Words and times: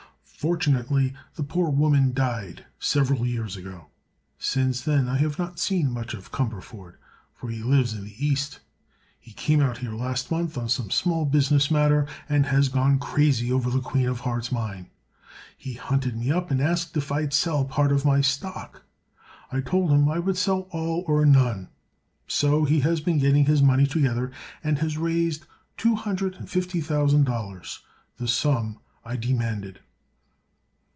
Fortunately 0.43 1.13
the 1.35 1.43
poor 1.43 1.69
woman 1.69 2.13
died 2.13 2.65
several 2.79 3.27
years 3.27 3.55
ago. 3.55 3.91
Since 4.39 4.81
then 4.81 5.07
I 5.07 5.17
have 5.17 5.37
not 5.37 5.59
seen 5.59 5.91
much 5.91 6.15
of 6.15 6.31
Cumberford, 6.31 6.95
for 7.31 7.49
he 7.51 7.61
lives 7.61 7.93
in 7.93 8.05
the 8.05 8.15
East. 8.27 8.59
He 9.19 9.33
came 9.33 9.61
out 9.61 9.77
here 9.77 9.91
last 9.93 10.31
month 10.31 10.57
on 10.57 10.67
some 10.67 10.89
small 10.89 11.25
business 11.25 11.69
matter 11.69 12.07
and 12.27 12.47
has 12.47 12.69
gone 12.69 12.97
crazy 12.97 13.51
over 13.51 13.69
the 13.69 13.81
Queen 13.81 14.07
of 14.07 14.21
Hearts 14.21 14.51
mine. 14.51 14.89
He 15.55 15.73
hunted 15.75 16.17
me 16.17 16.31
up 16.31 16.49
and 16.49 16.59
asked 16.59 16.97
if 16.97 17.11
I'd 17.11 17.33
sell 17.33 17.63
part 17.63 17.91
of 17.91 18.03
my 18.03 18.21
stock. 18.21 18.81
I 19.51 19.61
told 19.61 19.91
him 19.91 20.09
I 20.09 20.17
would 20.17 20.37
sell 20.39 20.61
all 20.71 21.03
or 21.05 21.23
none. 21.23 21.69
So 22.25 22.65
he 22.65 22.79
has 22.79 22.99
been 22.99 23.19
getting 23.19 23.45
his 23.45 23.61
money 23.61 23.85
together 23.85 24.31
and 24.63 24.79
has 24.79 24.97
raised 24.97 25.45
two 25.77 25.93
hundred 25.93 26.33
and 26.37 26.49
fifty 26.49 26.81
thousand 26.81 27.25
dollars—the 27.25 28.27
sum 28.27 28.79
I 29.05 29.17
demanded." 29.17 29.81